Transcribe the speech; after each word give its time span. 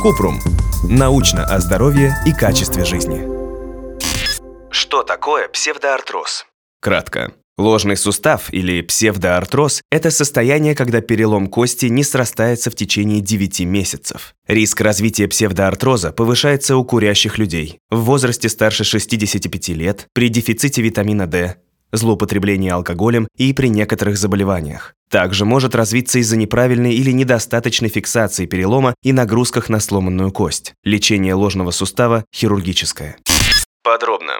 Купрум. 0.00 0.40
Научно 0.88 1.44
о 1.44 1.60
здоровье 1.60 2.14
и 2.26 2.32
качестве 2.32 2.84
жизни. 2.84 3.22
Что 4.70 5.02
такое 5.02 5.48
псевдоартроз? 5.48 6.46
Кратко. 6.80 7.32
Ложный 7.56 7.96
сустав 7.96 8.52
или 8.52 8.82
псевдоартроз– 8.82 9.80
это 9.90 10.10
состояние, 10.10 10.74
когда 10.74 11.00
перелом 11.00 11.46
кости 11.46 11.86
не 11.86 12.02
срастается 12.02 12.70
в 12.70 12.74
течение 12.74 13.20
9 13.20 13.60
месяцев. 13.60 14.34
Риск 14.48 14.80
развития 14.80 15.28
псевдоартроза 15.28 16.12
повышается 16.12 16.76
у 16.76 16.84
курящих 16.84 17.38
людей 17.38 17.78
в 17.90 18.00
возрасте 18.00 18.48
старше 18.48 18.82
65 18.82 19.68
лет, 19.68 20.08
при 20.12 20.28
дефиците 20.28 20.82
витамина 20.82 21.26
D, 21.28 21.56
злоупотреблении 21.92 22.70
алкоголем 22.70 23.28
и 23.36 23.52
при 23.52 23.68
некоторых 23.68 24.18
заболеваниях. 24.18 24.94
Также 25.14 25.44
может 25.44 25.76
развиться 25.76 26.18
из-за 26.18 26.36
неправильной 26.36 26.92
или 26.92 27.12
недостаточной 27.12 27.88
фиксации 27.88 28.46
перелома 28.46 28.96
и 29.00 29.12
нагрузках 29.12 29.68
на 29.68 29.78
сломанную 29.78 30.32
кость. 30.32 30.74
Лечение 30.82 31.34
ложного 31.34 31.70
сустава 31.70 32.24
хирургическое. 32.34 33.18
Подробно. 33.84 34.32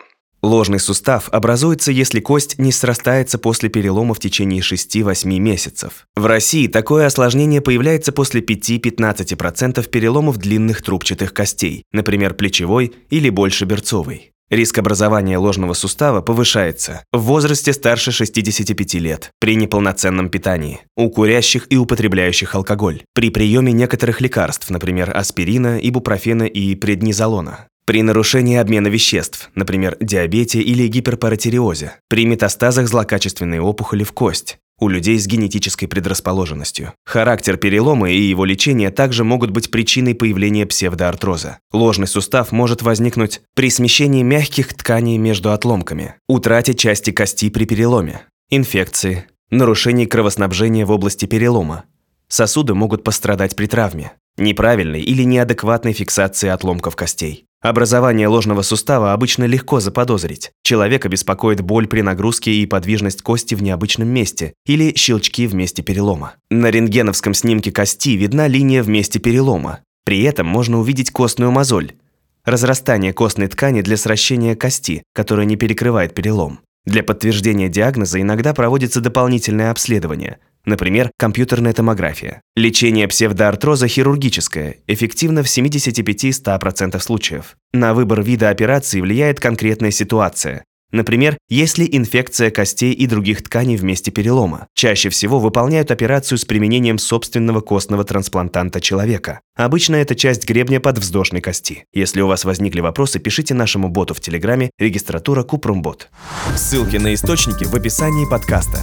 Ложный 0.42 0.80
сустав 0.80 1.28
образуется, 1.30 1.92
если 1.92 2.18
кость 2.18 2.58
не 2.58 2.72
срастается 2.72 3.38
после 3.38 3.68
перелома 3.68 4.14
в 4.14 4.18
течение 4.18 4.62
6-8 4.62 5.28
месяцев. 5.38 6.08
В 6.16 6.26
России 6.26 6.66
такое 6.66 7.06
осложнение 7.06 7.60
появляется 7.60 8.10
после 8.10 8.40
5-15% 8.40 9.88
переломов 9.88 10.38
длинных 10.38 10.82
трубчатых 10.82 11.32
костей, 11.32 11.84
например, 11.92 12.34
плечевой 12.34 12.92
или 13.10 13.30
больше 13.30 13.64
берцовой. 13.64 14.33
Риск 14.50 14.78
образования 14.78 15.38
ложного 15.38 15.72
сустава 15.72 16.20
повышается 16.20 17.02
в 17.12 17.20
возрасте 17.22 17.72
старше 17.72 18.12
65 18.12 18.94
лет, 18.94 19.30
при 19.40 19.56
неполноценном 19.56 20.28
питании, 20.28 20.80
у 20.96 21.08
курящих 21.08 21.66
и 21.70 21.78
употребляющих 21.78 22.54
алкоголь, 22.54 23.02
при 23.14 23.30
приеме 23.30 23.72
некоторых 23.72 24.20
лекарств, 24.20 24.68
например, 24.68 25.16
аспирина, 25.16 25.78
ибупрофена 25.78 26.44
и 26.44 26.74
преднизолона, 26.74 27.68
при 27.86 28.02
нарушении 28.02 28.56
обмена 28.56 28.88
веществ, 28.88 29.50
например, 29.54 29.96
диабете 30.00 30.60
или 30.60 30.88
гиперпаратиреозе, 30.88 31.96
при 32.08 32.26
метастазах 32.26 32.86
злокачественной 32.86 33.60
опухоли 33.60 34.04
в 34.04 34.12
кость, 34.12 34.58
у 34.84 34.88
людей 34.88 35.18
с 35.18 35.26
генетической 35.26 35.86
предрасположенностью. 35.86 36.92
Характер 37.04 37.56
перелома 37.56 38.10
и 38.10 38.20
его 38.20 38.44
лечение 38.44 38.90
также 38.90 39.24
могут 39.24 39.50
быть 39.50 39.70
причиной 39.70 40.14
появления 40.14 40.66
псевдоартроза. 40.66 41.58
Ложный 41.72 42.06
сустав 42.06 42.52
может 42.52 42.82
возникнуть 42.82 43.40
при 43.54 43.70
смещении 43.70 44.22
мягких 44.22 44.74
тканей 44.74 45.16
между 45.16 45.52
отломками, 45.52 46.16
утрате 46.28 46.74
части 46.74 47.10
кости 47.10 47.48
при 47.48 47.64
переломе, 47.64 48.20
инфекции, 48.50 49.26
нарушении 49.50 50.04
кровоснабжения 50.04 50.84
в 50.84 50.90
области 50.90 51.24
перелома. 51.26 51.84
Сосуды 52.28 52.74
могут 52.74 53.04
пострадать 53.04 53.56
при 53.56 53.66
травме, 53.66 54.12
неправильной 54.36 55.00
или 55.00 55.22
неадекватной 55.22 55.92
фиксации 55.92 56.48
отломков 56.48 56.96
костей. 56.96 57.46
Образование 57.64 58.28
ложного 58.28 58.60
сустава 58.60 59.14
обычно 59.14 59.44
легко 59.44 59.80
заподозрить. 59.80 60.52
Человека 60.62 61.08
беспокоит 61.08 61.62
боль 61.62 61.86
при 61.86 62.02
нагрузке 62.02 62.52
и 62.52 62.66
подвижность 62.66 63.22
кости 63.22 63.54
в 63.54 63.62
необычном 63.62 64.06
месте 64.06 64.52
или 64.66 64.92
щелчки 64.94 65.46
в 65.46 65.54
месте 65.54 65.82
перелома. 65.82 66.34
На 66.50 66.70
рентгеновском 66.70 67.32
снимке 67.32 67.72
кости 67.72 68.18
видна 68.18 68.48
линия 68.48 68.82
в 68.82 68.90
месте 68.90 69.18
перелома. 69.18 69.80
При 70.04 70.24
этом 70.24 70.46
можно 70.46 70.78
увидеть 70.78 71.10
костную 71.10 71.52
мозоль– 71.52 71.92
разрастание 72.44 73.14
костной 73.14 73.46
ткани 73.46 73.80
для 73.80 73.96
сращения 73.96 74.54
кости, 74.54 75.02
которая 75.14 75.46
не 75.46 75.56
перекрывает 75.56 76.14
перелом. 76.14 76.60
Для 76.84 77.02
подтверждения 77.02 77.70
диагноза 77.70 78.20
иногда 78.20 78.52
проводится 78.52 79.00
дополнительное 79.00 79.70
обследование– 79.70 80.36
Например, 80.64 81.10
компьютерная 81.18 81.72
томография. 81.72 82.40
Лечение 82.56 83.06
псевдоартроза 83.06 83.86
хирургическое, 83.86 84.76
эффективно 84.86 85.42
в 85.42 85.46
75-100% 85.46 86.98
случаев. 87.00 87.56
На 87.72 87.92
выбор 87.92 88.22
вида 88.22 88.48
операции 88.48 89.00
влияет 89.00 89.40
конкретная 89.40 89.90
ситуация. 89.90 90.64
Например, 90.92 91.36
если 91.48 91.88
инфекция 91.90 92.50
костей 92.50 92.92
и 92.92 93.06
других 93.06 93.42
тканей 93.42 93.76
в 93.76 93.84
месте 93.84 94.10
перелома. 94.10 94.68
Чаще 94.74 95.08
всего 95.08 95.40
выполняют 95.40 95.90
операцию 95.90 96.38
с 96.38 96.44
применением 96.44 96.98
собственного 96.98 97.60
костного 97.60 98.04
трансплантанта 98.04 98.80
человека. 98.80 99.40
Обычно 99.56 99.96
это 99.96 100.14
часть 100.14 100.48
гребня 100.48 100.80
подвздошной 100.80 101.40
кости. 101.40 101.86
Если 101.92 102.20
у 102.20 102.26
вас 102.26 102.44
возникли 102.44 102.80
вопросы, 102.80 103.18
пишите 103.18 103.54
нашему 103.54 103.88
боту 103.88 104.14
в 104.14 104.20
Телеграме 104.20 104.70
регистратура 104.78 105.42
Купрумбот. 105.42 106.10
Ссылки 106.56 106.96
на 106.96 107.14
источники 107.14 107.64
в 107.64 107.74
описании 107.74 108.28
подкаста. 108.28 108.78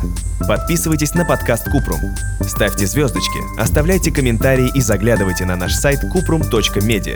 Подписывайтесь 0.47 1.13
на 1.13 1.25
подкаст 1.25 1.65
Купрум. 1.65 1.99
Ставьте 2.41 2.87
звездочки, 2.87 3.39
оставляйте 3.59 4.11
комментарии 4.11 4.69
и 4.75 4.81
заглядывайте 4.81 5.45
на 5.45 5.55
наш 5.55 5.73
сайт 5.73 5.99
kuprum.media. 6.03 7.15